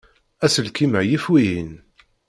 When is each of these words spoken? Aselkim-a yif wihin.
Aselkim-a 0.45 1.01
yif 1.09 1.25
wihin. 1.31 1.71